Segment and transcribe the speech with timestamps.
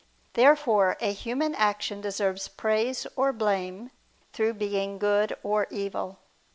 [0.33, 3.91] Therefore a human action deserves praise or blame,
[4.33, 6.17] through being good or evil.